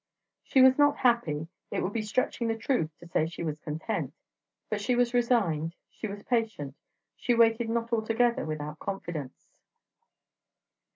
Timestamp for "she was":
0.41-0.79, 3.27-3.59, 4.81-5.13, 5.91-6.23